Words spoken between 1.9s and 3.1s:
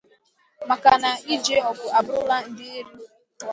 abụrụla ndeeri